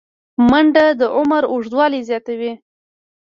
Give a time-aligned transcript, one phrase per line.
[0.49, 2.53] منډه د عمر اوږدوالی زیاتوي